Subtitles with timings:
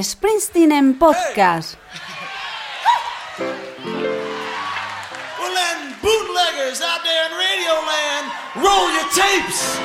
[0.00, 1.76] Springsteen en podcast.
[5.38, 9.76] Well, then, bootleggers out there in Radio Land, roll your tapes!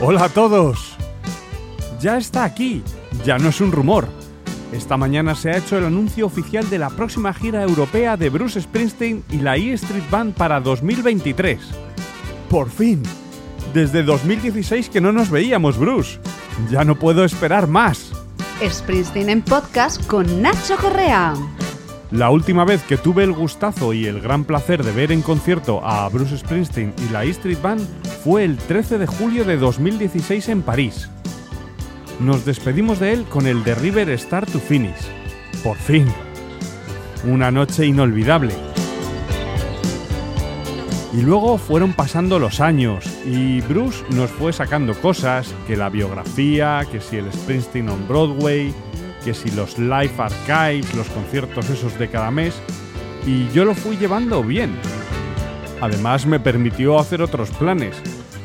[0.00, 0.94] Hola a todos.
[2.00, 2.84] Ya está aquí,
[3.24, 4.06] ya no es un rumor.
[4.72, 8.60] Esta mañana se ha hecho el anuncio oficial de la próxima gira europea de Bruce
[8.60, 11.58] Springsteen y la E Street Band para 2023.
[12.48, 13.02] Por fin.
[13.74, 16.20] Desde 2016 que no nos veíamos, Bruce.
[16.70, 18.12] Ya no puedo esperar más.
[18.64, 21.34] Springsteen en podcast con Nacho Correa.
[22.10, 25.84] La última vez que tuve el gustazo y el gran placer de ver en concierto
[25.84, 27.86] a Bruce Springsteen y la E Street Band
[28.24, 31.10] fue el 13 de julio de 2016 en París.
[32.18, 35.06] Nos despedimos de él con el de River Star to Finish.
[35.62, 36.06] Por fin.
[37.26, 38.54] Una noche inolvidable.
[41.12, 46.86] Y luego fueron pasando los años y Bruce nos fue sacando cosas, que la biografía,
[46.90, 48.72] que si el Springsteen on Broadway,
[49.28, 52.54] que si los live archives, los conciertos esos de cada mes,
[53.26, 54.72] y yo lo fui llevando bien.
[55.82, 57.94] Además me permitió hacer otros planes,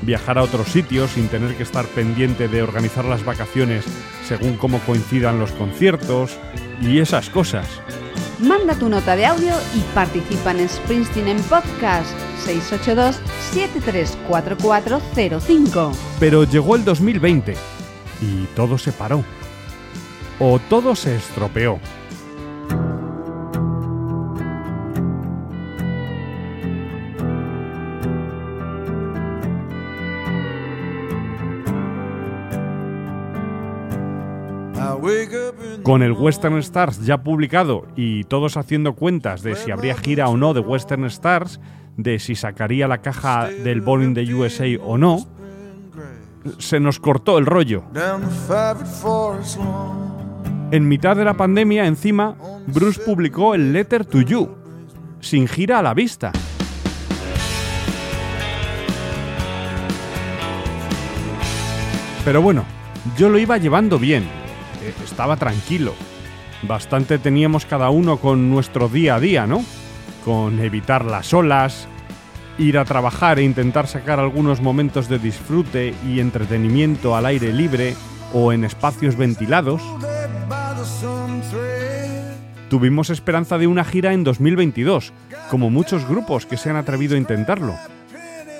[0.01, 3.85] viajar a otros sitios sin tener que estar pendiente de organizar las vacaciones
[4.27, 6.37] según cómo coincidan los conciertos
[6.81, 7.65] y esas cosas.
[8.39, 12.11] Manda tu nota de audio y participa en Springsteen en podcast
[13.53, 15.93] 682-734405.
[16.19, 17.55] Pero llegó el 2020
[18.21, 19.23] y todo se paró.
[20.45, 21.79] O todo se estropeó.
[35.83, 40.35] Con el Western Stars ya publicado y todos haciendo cuentas de si habría gira o
[40.35, 41.61] no de Western Stars,
[41.95, 45.25] de si sacaría la caja del Bowling de USA o no,
[46.57, 47.85] se nos cortó el rollo.
[50.73, 52.35] En mitad de la pandemia, encima,
[52.65, 54.49] Bruce publicó el Letter to You,
[55.19, 56.31] sin gira a la vista.
[62.25, 62.65] Pero bueno,
[63.15, 65.93] yo lo iba llevando bien, eh, estaba tranquilo.
[66.63, 69.63] Bastante teníamos cada uno con nuestro día a día, ¿no?
[70.25, 71.87] Con evitar las olas,
[72.57, 77.93] ir a trabajar e intentar sacar algunos momentos de disfrute y entretenimiento al aire libre
[78.33, 79.83] o en espacios ventilados.
[82.69, 85.13] Tuvimos esperanza de una gira en 2022,
[85.49, 87.75] como muchos grupos que se han atrevido a intentarlo.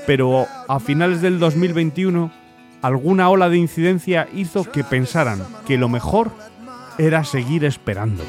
[0.05, 2.31] Pero a finales del 2021,
[2.81, 6.31] alguna ola de incidencia hizo que pensaran que lo mejor
[6.97, 8.23] era seguir esperando.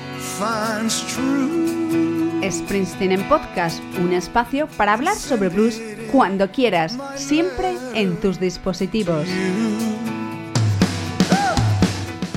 [2.51, 5.81] Springsteen en podcast, un espacio para hablar sobre blues
[6.13, 9.27] cuando quieras, siempre en tus dispositivos.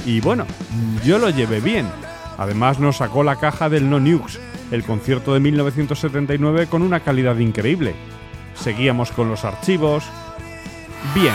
[0.08, 0.48] Y bueno,
[1.04, 1.86] yo lo llevé bien.
[2.38, 4.40] Además nos sacó la caja del No Nukes,
[4.72, 7.94] el concierto de 1979 con una calidad increíble.
[8.56, 10.06] Seguíamos con los archivos.
[11.14, 11.34] Bien.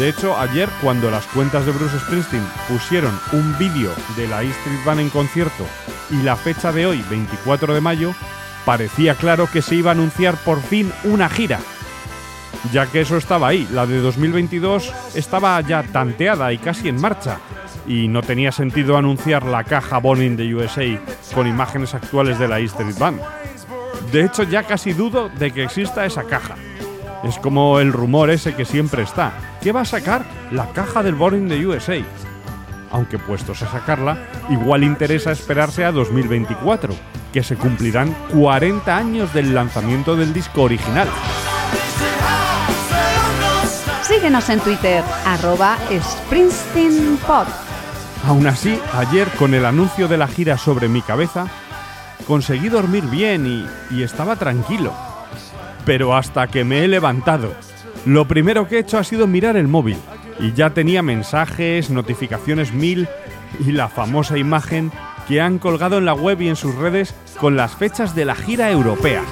[0.00, 4.46] De hecho, ayer cuando las cuentas de Bruce Springsteen pusieron un vídeo de la E
[4.46, 5.66] Street Band en concierto
[6.08, 8.14] y la fecha de hoy, 24 de mayo,
[8.64, 11.60] parecía claro que se iba a anunciar por fin una gira.
[12.72, 17.36] Ya que eso estaba ahí, la de 2022 estaba ya tanteada y casi en marcha,
[17.86, 20.98] y no tenía sentido anunciar la caja Bonin de USA
[21.34, 23.20] con imágenes actuales de la E Street Band.
[24.10, 26.54] De hecho, ya casi dudo de que exista esa caja.
[27.22, 29.49] Es como el rumor ese que siempre está.
[29.60, 30.24] ¿Qué va a sacar?
[30.50, 31.98] La caja del Boring de USA.
[32.90, 34.16] Aunque puestos a sacarla,
[34.48, 36.94] igual interesa esperarse a 2024,
[37.30, 41.08] que se cumplirán 40 años del lanzamiento del disco original.
[44.02, 47.46] Síguenos en Twitter, arroba SpringsteenPod.
[48.26, 51.46] Aún así, ayer con el anuncio de la gira sobre mi cabeza,
[52.26, 54.94] conseguí dormir bien y, y estaba tranquilo.
[55.84, 57.54] Pero hasta que me he levantado,
[58.06, 59.98] lo primero que he hecho ha sido mirar el móvil
[60.38, 63.08] y ya tenía mensajes, notificaciones mil
[63.58, 64.90] y la famosa imagen
[65.28, 68.34] que han colgado en la web y en sus redes con las fechas de la
[68.34, 69.22] gira europea.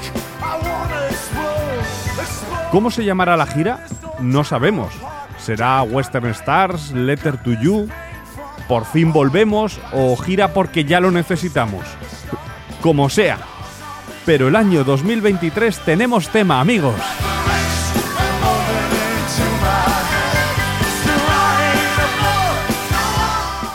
[2.71, 3.87] ¿Cómo se llamará la gira?
[4.21, 4.93] No sabemos.
[5.39, 7.89] ¿Será Western Stars, Letter to You,
[8.69, 11.85] Por fin volvemos o gira porque ya lo necesitamos?
[12.83, 13.39] Como sea.
[14.27, 17.01] Pero el año 2023 tenemos tema, amigos.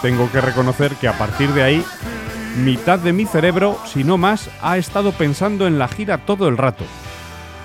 [0.03, 1.85] Tengo que reconocer que a partir de ahí,
[2.61, 6.57] mitad de mi cerebro, si no más, ha estado pensando en la gira todo el
[6.57, 6.83] rato,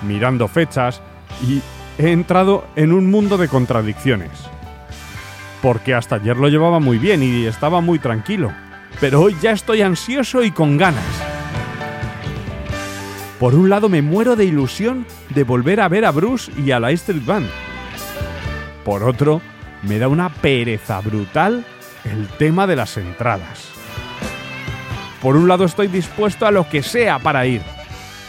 [0.07, 1.01] mirando fechas
[1.45, 1.61] y
[2.01, 4.31] he entrado en un mundo de contradicciones.
[5.61, 8.53] Porque hasta ayer lo llevaba muy bien y estaba muy tranquilo,
[9.01, 11.03] pero hoy ya estoy ansioso y con ganas.
[13.37, 15.05] Por un lado me muero de ilusión
[15.35, 17.49] de volver a ver a Bruce y a la Street Band.
[18.85, 19.41] Por otro,
[19.83, 21.65] me da una pereza brutal
[22.03, 23.69] el tema de las entradas.
[25.21, 27.61] Por un lado estoy dispuesto a lo que sea para ir.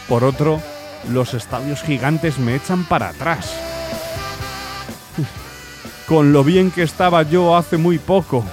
[0.09, 0.61] Por otro,
[1.09, 3.55] los estadios gigantes me echan para atrás.
[6.07, 8.45] Con lo bien que estaba yo hace muy poco.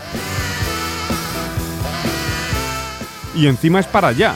[3.34, 4.34] Y encima es para allá,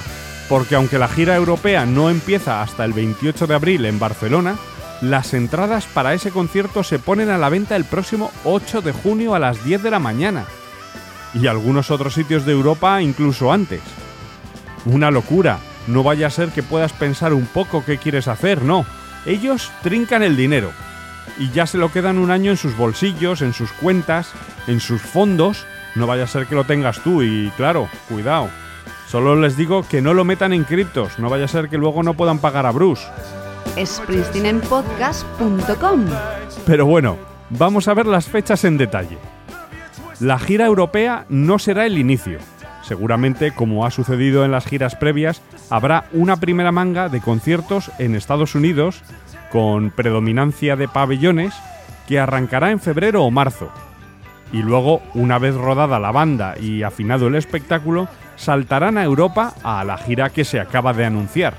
[0.48, 4.56] porque aunque la gira europea no empieza hasta el 28 de abril en Barcelona,
[5.00, 9.34] las entradas para ese concierto se ponen a la venta el próximo 8 de junio
[9.34, 10.44] a las 10 de la mañana.
[11.34, 13.80] Y algunos otros sitios de Europa incluso antes.
[14.84, 18.84] Una locura, no vaya a ser que puedas pensar un poco qué quieres hacer, no.
[19.26, 20.72] Ellos trincan el dinero
[21.38, 24.32] y ya se lo quedan un año en sus bolsillos, en sus cuentas,
[24.66, 25.64] en sus fondos.
[25.94, 28.48] No vaya a ser que lo tengas tú y claro, cuidado.
[29.08, 32.02] Solo les digo que no lo metan en criptos, no vaya a ser que luego
[32.02, 33.06] no puedan pagar a Bruce.
[36.66, 37.18] Pero bueno,
[37.50, 39.18] vamos a ver las fechas en detalle.
[40.22, 42.38] La gira europea no será el inicio.
[42.84, 48.14] Seguramente, como ha sucedido en las giras previas, habrá una primera manga de conciertos en
[48.14, 49.02] Estados Unidos,
[49.50, 51.52] con predominancia de pabellones,
[52.06, 53.68] que arrancará en febrero o marzo.
[54.52, 59.82] Y luego, una vez rodada la banda y afinado el espectáculo, saltarán a Europa a
[59.82, 61.54] la gira que se acaba de anunciar.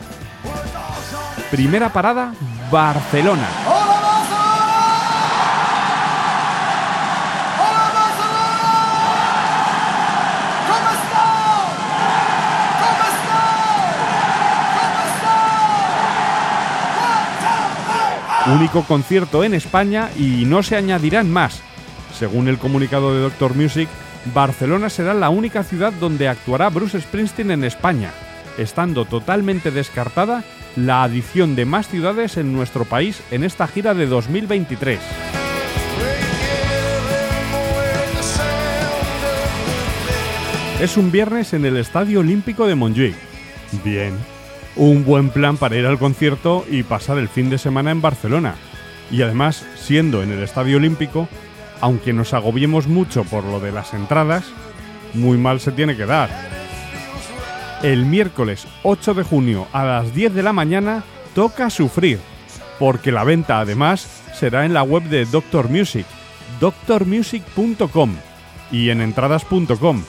[1.51, 2.33] Primera parada,
[2.71, 3.82] Barcelona.
[18.45, 21.61] Único concierto en España y no se añadirán más.
[22.17, 23.87] Según el comunicado de Doctor Music,
[24.33, 28.11] Barcelona será la única ciudad donde actuará Bruce Springsteen en España,
[28.57, 30.43] estando totalmente descartada
[30.75, 34.99] la adición de más ciudades en nuestro país en esta gira de 2023.
[40.81, 43.15] Es un viernes en el Estadio Olímpico de Montjuic.
[43.85, 44.17] Bien,
[44.75, 48.55] un buen plan para ir al concierto y pasar el fin de semana en Barcelona.
[49.11, 51.27] Y además, siendo en el Estadio Olímpico,
[51.81, 54.45] aunque nos agobiemos mucho por lo de las entradas,
[55.13, 56.29] muy mal se tiene que dar.
[57.83, 61.03] El miércoles 8 de junio a las 10 de la mañana
[61.35, 62.19] toca sufrir,
[62.79, 66.05] porque la venta además será en la web de Doctor Music,
[66.59, 68.15] doctormusic.com
[68.71, 70.03] y en entradas.com.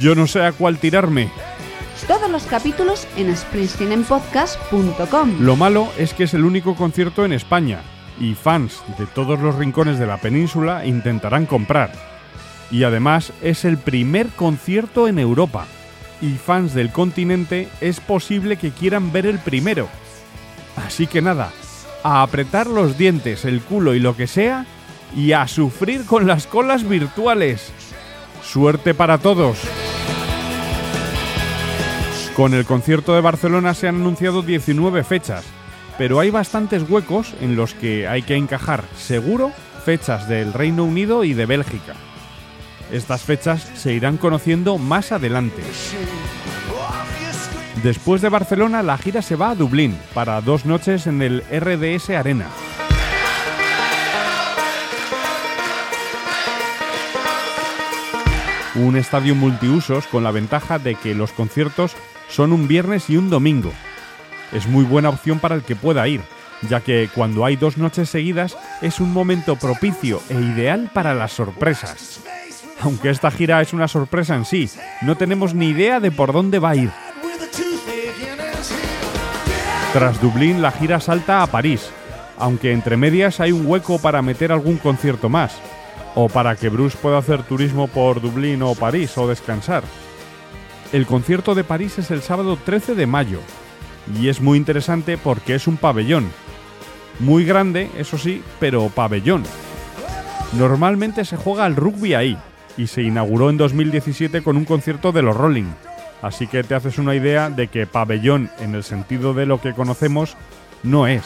[0.00, 1.30] Yo no sé a cuál tirarme.
[2.06, 5.40] Todos los capítulos en springsteenenpodcast.com.
[5.40, 7.80] Lo malo es que es el único concierto en España
[8.20, 11.92] y fans de todos los rincones de la península intentarán comprar.
[12.70, 15.66] Y además es el primer concierto en Europa
[16.20, 19.88] y fans del continente es posible que quieran ver el primero.
[20.86, 21.52] Así que nada,
[22.02, 24.66] a apretar los dientes, el culo y lo que sea
[25.16, 27.72] y a sufrir con las colas virtuales.
[28.42, 29.58] Suerte para todos.
[32.36, 35.44] Con el concierto de Barcelona se han anunciado 19 fechas,
[35.96, 39.52] pero hay bastantes huecos en los que hay que encajar seguro
[39.84, 41.94] fechas del Reino Unido y de Bélgica.
[42.90, 45.62] Estas fechas se irán conociendo más adelante.
[47.84, 52.10] Después de Barcelona, la gira se va a Dublín para dos noches en el RDS
[52.10, 52.48] Arena.
[58.74, 61.94] Un estadio multiusos con la ventaja de que los conciertos
[62.34, 63.72] son un viernes y un domingo.
[64.52, 66.20] Es muy buena opción para el que pueda ir,
[66.68, 71.30] ya que cuando hay dos noches seguidas es un momento propicio e ideal para las
[71.30, 72.20] sorpresas.
[72.80, 74.68] Aunque esta gira es una sorpresa en sí,
[75.02, 76.90] no tenemos ni idea de por dónde va a ir.
[79.92, 81.88] Tras Dublín, la gira salta a París,
[82.36, 85.56] aunque entre medias hay un hueco para meter algún concierto más,
[86.16, 89.84] o para que Bruce pueda hacer turismo por Dublín o París o descansar.
[90.94, 93.40] El concierto de París es el sábado 13 de mayo,
[94.16, 96.30] y es muy interesante porque es un pabellón.
[97.18, 99.42] Muy grande, eso sí, pero pabellón.
[100.52, 102.38] Normalmente se juega al rugby ahí,
[102.76, 105.72] y se inauguró en 2017 con un concierto de los Rolling.
[106.22, 109.72] Así que te haces una idea de que pabellón, en el sentido de lo que
[109.72, 110.36] conocemos,
[110.84, 111.24] no es.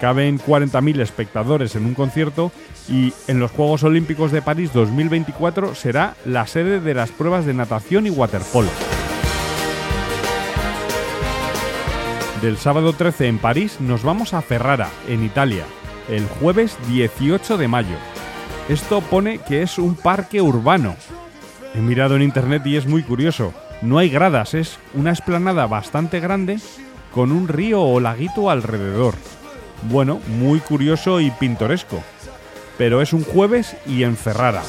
[0.00, 2.50] Caben 40.000 espectadores en un concierto
[2.88, 7.54] y en los Juegos Olímpicos de París 2024 será la sede de las pruebas de
[7.54, 8.68] natación y waterpolo.
[12.40, 15.64] Del sábado 13 en París nos vamos a Ferrara, en Italia,
[16.08, 17.96] el jueves 18 de mayo.
[18.68, 20.96] Esto pone que es un parque urbano.
[21.74, 23.54] He mirado en internet y es muy curioso.
[23.80, 26.58] No hay gradas, es una esplanada bastante grande
[27.12, 29.14] con un río o laguito alrededor.
[29.88, 32.02] Bueno, muy curioso y pintoresco.
[32.82, 34.64] Pero es un jueves y en Ferrara.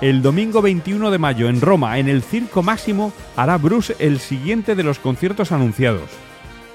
[0.00, 4.76] El domingo 21 de mayo en Roma, en el Circo Máximo, hará Bruce el siguiente
[4.76, 6.08] de los conciertos anunciados.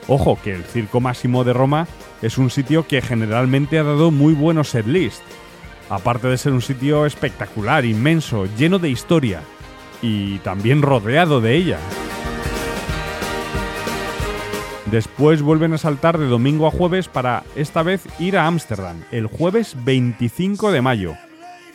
[0.10, 1.88] Ojo, que el Circo Máximo de Roma
[2.22, 5.24] es un sitio que generalmente ha dado muy buenos setlist.
[5.90, 9.40] Aparte de ser un sitio espectacular, inmenso, lleno de historia
[10.02, 11.80] y también rodeado de ella.
[14.96, 19.28] Después vuelven a saltar de domingo a jueves para esta vez ir a Ámsterdam, el
[19.28, 21.16] jueves 25 de mayo,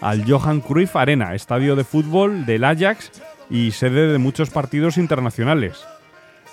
[0.00, 3.10] al Johan Cruyff Arena, estadio de fútbol del Ajax
[3.50, 5.84] y sede de muchos partidos internacionales.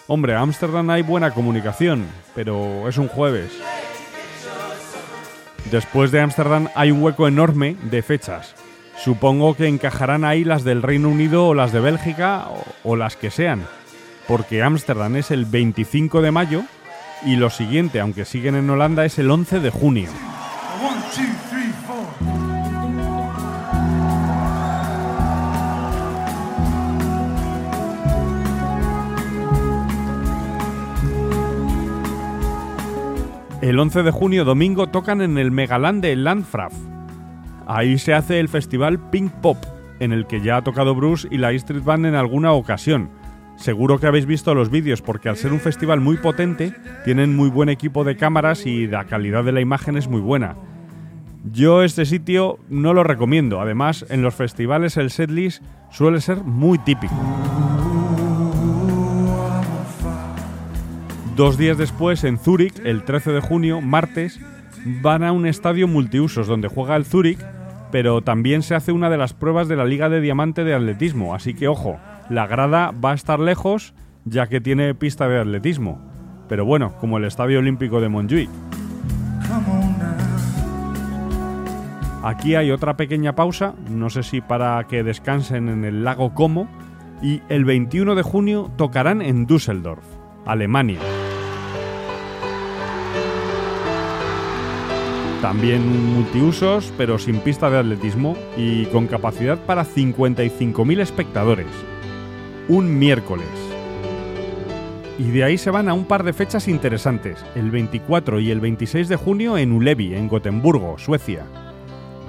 [0.08, 2.06] Hombre, a Ámsterdam hay buena comunicación,
[2.36, 3.54] pero es un jueves.
[5.72, 8.56] Después de Ámsterdam hay un hueco enorme de fechas.
[8.98, 13.16] Supongo que encajarán ahí las del Reino Unido o las de Bélgica o, o las
[13.16, 13.66] que sean
[14.28, 16.64] porque Ámsterdam es el 25 de mayo
[17.26, 20.10] y lo siguiente, aunque siguen en Holanda, es el 11 de junio.
[33.62, 36.74] El 11 de junio, domingo, tocan en el Megaland de Landgraf.
[37.66, 39.58] Ahí se hace el festival Pink Pop,
[40.00, 43.10] en el que ya ha tocado Bruce y la E Street Band en alguna ocasión.
[43.58, 46.74] Seguro que habéis visto los vídeos porque al ser un festival muy potente
[47.04, 50.56] tienen muy buen equipo de cámaras y la calidad de la imagen es muy buena.
[51.52, 56.78] Yo este sitio no lo recomiendo, además en los festivales el setlist suele ser muy
[56.78, 57.16] típico.
[61.36, 64.40] Dos días después, en Zúrich, el 13 de junio, martes,
[65.02, 67.40] van a un estadio multiusos donde juega el Zúrich,
[67.92, 71.36] pero también se hace una de las pruebas de la Liga de Diamante de Atletismo,
[71.36, 72.00] así que ojo,
[72.30, 73.94] la grada va a estar lejos
[74.26, 76.00] ya que tiene pista de atletismo,
[76.50, 78.50] pero bueno, como el Estadio Olímpico de Montjuic.
[82.24, 86.68] Aquí hay otra pequeña pausa, no sé si para que descansen en el lago Como,
[87.22, 90.04] y el 21 de junio tocarán en Düsseldorf,
[90.46, 91.00] Alemania.
[95.42, 101.68] También multiusos, pero sin pista de atletismo y con capacidad para 55.000 espectadores
[102.70, 103.48] un miércoles.
[105.18, 108.60] Y de ahí se van a un par de fechas interesantes, el 24 y el
[108.60, 111.46] 26 de junio en Ulevi, en Gotemburgo, Suecia.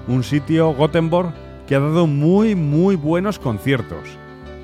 [0.07, 1.33] Un sitio, Gothenburg,
[1.67, 4.09] que ha dado muy muy buenos conciertos,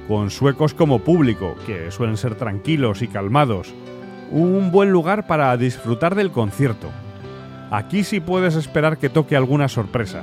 [0.08, 3.74] con suecos como público, que suelen ser tranquilos y calmados.
[4.30, 6.88] Un buen lugar para disfrutar del concierto.
[7.70, 10.22] Aquí sí puedes esperar que toque alguna sorpresa.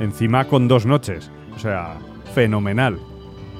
[0.00, 1.98] Encima con dos noches, o sea,
[2.34, 2.98] fenomenal.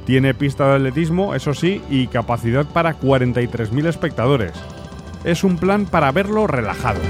[0.06, 4.52] Tiene pista de atletismo, eso sí, y capacidad para 43.000 espectadores.
[5.24, 7.00] Es un plan para verlo relajado.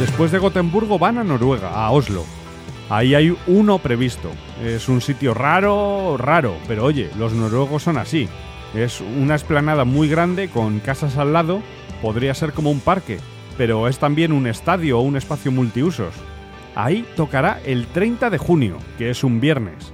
[0.00, 2.24] Después de Gotemburgo van a Noruega, a Oslo.
[2.90, 4.30] Ahí hay uno previsto.
[4.60, 8.28] Es un sitio raro, raro, pero oye, los noruegos son así.
[8.74, 11.62] Es una esplanada muy grande con casas al lado,
[12.02, 13.18] podría ser como un parque,
[13.56, 16.12] pero es también un estadio o un espacio multiusos.
[16.74, 19.92] Ahí tocará el 30 de junio, que es un viernes.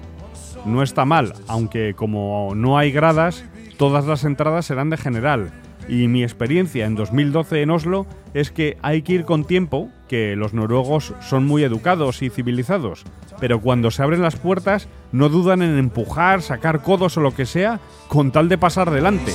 [0.65, 3.45] No está mal, aunque como no hay gradas,
[3.77, 5.51] todas las entradas serán de general.
[5.89, 10.37] Y mi experiencia en 2012 en Oslo es que hay que ir con tiempo, que
[10.37, 13.05] los noruegos son muy educados y civilizados,
[13.41, 17.47] pero cuando se abren las puertas no dudan en empujar, sacar codos o lo que
[17.47, 19.33] sea, con tal de pasar delante.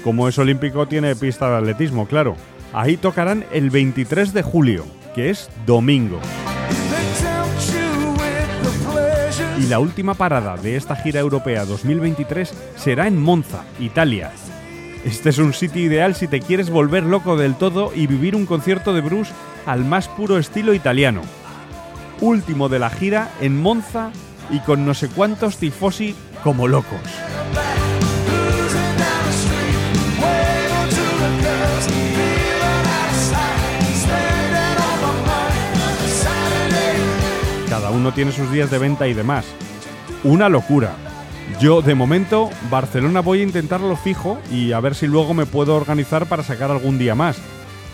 [0.03, 2.37] Como es olímpico tiene pista de atletismo, claro.
[2.71, 6.21] Ahí tocarán el 23 de julio, que es domingo.
[9.69, 14.31] La última parada de esta gira europea 2023 será en Monza, Italia.
[15.05, 18.47] Este es un sitio ideal si te quieres volver loco del todo y vivir un
[18.47, 19.31] concierto de Bruce
[19.67, 21.21] al más puro estilo italiano.
[22.19, 24.11] Último de la gira en Monza
[24.49, 26.99] y con no sé cuántos tifosi como locos.
[37.99, 39.45] Uno tiene sus días de venta y demás.
[40.23, 40.93] Una locura.
[41.59, 45.75] Yo, de momento, Barcelona voy a intentarlo fijo y a ver si luego me puedo
[45.75, 47.37] organizar para sacar algún día más.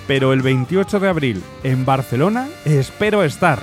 [0.07, 3.59] Pero el 28 de abril, en Barcelona, espero estar.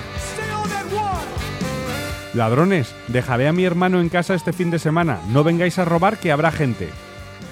[2.33, 5.19] Ladrones, dejaré a mi hermano en casa este fin de semana.
[5.29, 6.89] No vengáis a robar que habrá gente.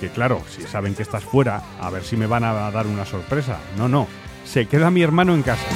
[0.01, 3.05] Que claro, si saben que estás fuera, a ver si me van a dar una
[3.05, 3.59] sorpresa.
[3.77, 4.07] No, no.
[4.43, 5.67] Se queda mi hermano en casa.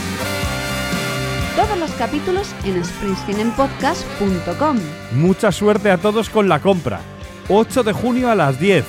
[1.97, 4.77] Capítulos en springsteenenpodcast.com.
[5.13, 6.99] Mucha suerte a todos con la compra.
[7.47, 8.83] 8 de junio a las 10.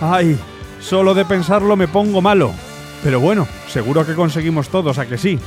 [0.00, 0.38] Ay,
[0.80, 2.52] solo de pensarlo me pongo malo.
[3.02, 5.38] Pero bueno, seguro que conseguimos todos, ¿a que sí?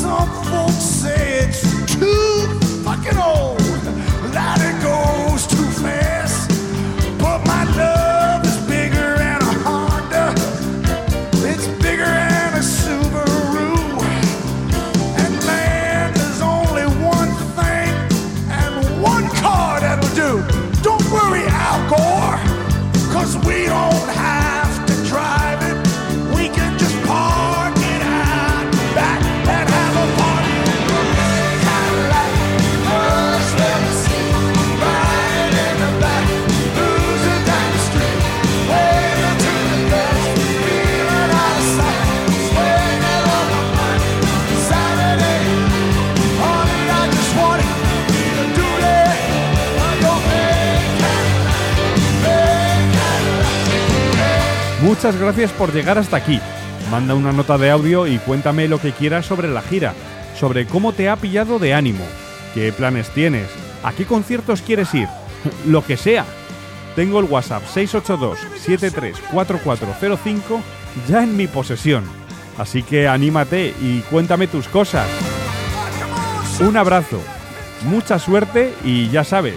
[0.00, 1.60] Some folks say it's
[1.94, 2.48] too
[2.84, 3.59] fucking old.
[55.20, 56.40] Gracias por llegar hasta aquí.
[56.90, 59.94] Manda una nota de audio y cuéntame lo que quieras sobre la gira,
[60.38, 62.04] sobre cómo te ha pillado de ánimo,
[62.54, 63.48] qué planes tienes,
[63.82, 65.08] a qué conciertos quieres ir,
[65.66, 66.24] lo que sea.
[66.96, 70.60] Tengo el WhatsApp 682-734405
[71.08, 72.02] ya en mi posesión.
[72.58, 75.06] Así que anímate y cuéntame tus cosas.
[76.60, 77.20] Un abrazo,
[77.84, 79.56] mucha suerte y ya sabes,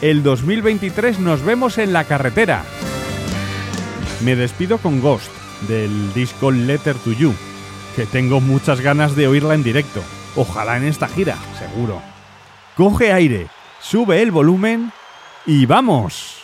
[0.00, 2.62] el 2023 nos vemos en la carretera.
[4.20, 5.30] Me despido con Ghost,
[5.68, 7.32] del disco Letter to You,
[7.94, 10.02] que tengo muchas ganas de oírla en directo.
[10.34, 12.02] Ojalá en esta gira, seguro.
[12.76, 13.46] Coge aire,
[13.80, 14.92] sube el volumen
[15.46, 16.37] y vamos.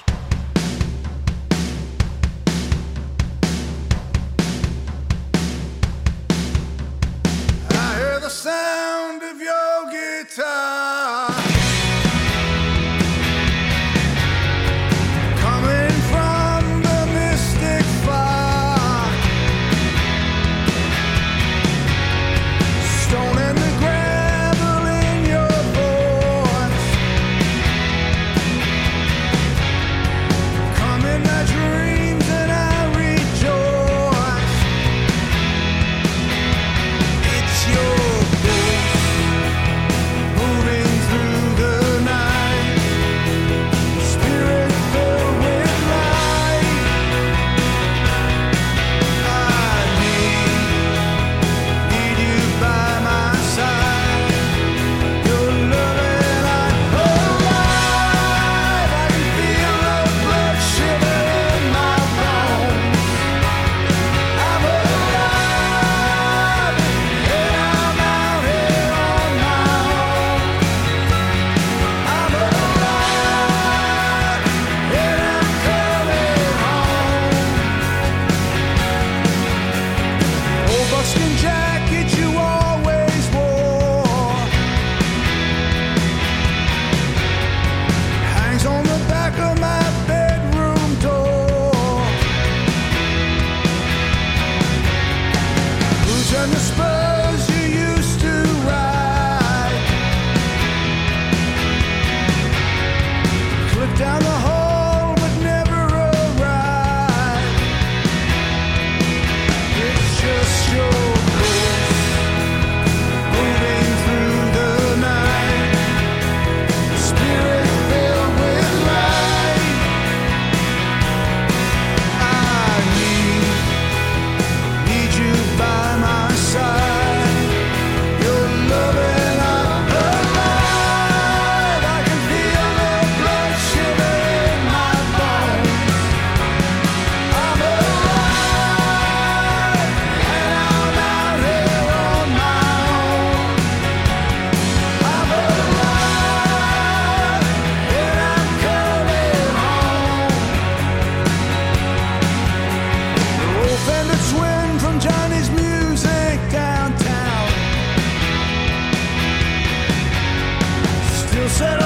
[161.54, 161.83] said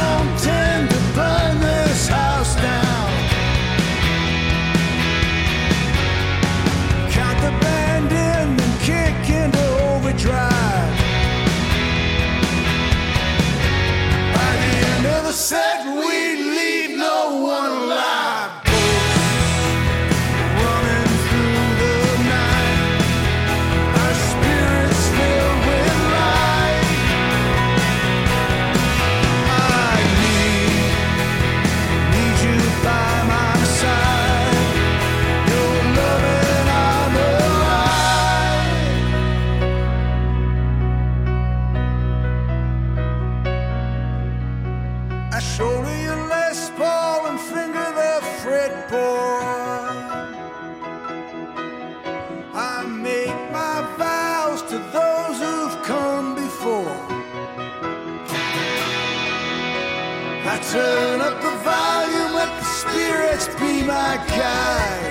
[60.72, 65.07] turn up the volume, let the spirits be my guide.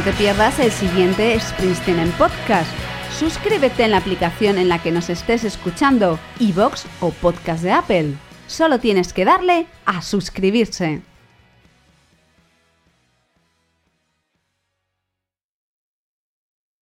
[0.00, 2.70] No te pierdas el siguiente Springsteen en podcast.
[3.18, 8.14] Suscríbete en la aplicación en la que nos estés escuchando, iVoox o podcast de Apple.
[8.46, 11.02] Solo tienes que darle a suscribirse.